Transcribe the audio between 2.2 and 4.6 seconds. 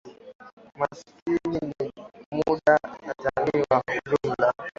huduma za jamii kwa ujumla